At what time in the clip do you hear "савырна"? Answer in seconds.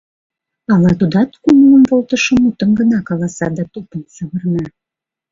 4.15-4.65